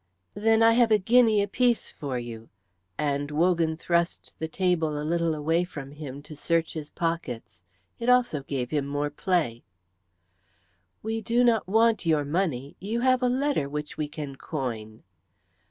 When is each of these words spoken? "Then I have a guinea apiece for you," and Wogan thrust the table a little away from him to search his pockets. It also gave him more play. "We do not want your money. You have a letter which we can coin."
"Then 0.33 0.63
I 0.63 0.71
have 0.73 0.89
a 0.89 0.97
guinea 0.97 1.43
apiece 1.43 1.91
for 1.91 2.17
you," 2.17 2.49
and 2.97 3.29
Wogan 3.29 3.77
thrust 3.77 4.33
the 4.39 4.47
table 4.47 4.99
a 4.99 5.05
little 5.05 5.35
away 5.35 5.63
from 5.63 5.91
him 5.91 6.23
to 6.23 6.35
search 6.35 6.73
his 6.73 6.89
pockets. 6.89 7.61
It 7.99 8.09
also 8.09 8.41
gave 8.41 8.71
him 8.71 8.87
more 8.87 9.11
play. 9.11 9.61
"We 11.03 11.21
do 11.21 11.43
not 11.43 11.67
want 11.67 12.07
your 12.07 12.25
money. 12.25 12.75
You 12.79 13.01
have 13.01 13.21
a 13.21 13.29
letter 13.29 13.69
which 13.69 13.95
we 13.95 14.07
can 14.07 14.37
coin." 14.37 15.03